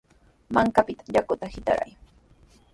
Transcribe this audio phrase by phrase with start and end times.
[0.55, 1.89] Mankapita yakuta hitray.